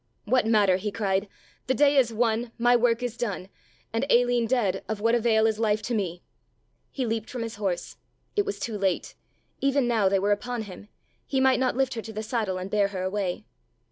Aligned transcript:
"What 0.25 0.47
matter," 0.47 0.77
he 0.77 0.91
cried, 0.91 1.27
"the 1.67 1.75
day 1.75 1.95
is 1.95 2.11
won, 2.11 2.51
my 2.57 2.75
work 2.75 3.03
is 3.03 3.15
done, 3.15 3.49
and, 3.93 4.03
Aline 4.09 4.47
dead, 4.47 4.83
of 4.89 4.99
what 4.99 5.13
avail 5.13 5.45
is 5.45 5.59
life 5.59 5.83
to 5.83 5.93
me?" 5.93 6.23
He 6.89 7.05
leaped 7.05 7.29
from 7.29 7.43
his 7.43 7.57
horse. 7.57 7.97
It 8.35 8.43
was 8.43 8.59
too 8.59 8.79
late; 8.79 9.13
even 9.59 9.87
now 9.87 10.09
they 10.09 10.17
were 10.17 10.31
upon 10.31 10.63
him; 10.63 10.87
he 11.27 11.39
might 11.39 11.59
not 11.59 11.75
lift 11.77 11.93
her 11.93 12.01
to 12.01 12.13
the 12.13 12.23
saddle 12.23 12.57
and 12.57 12.71
bear 12.71 12.87
her 12.87 13.03
away. 13.03 13.45